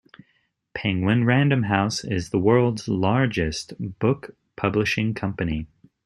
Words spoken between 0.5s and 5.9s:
Penguin Random House is the world's largest book publishing company.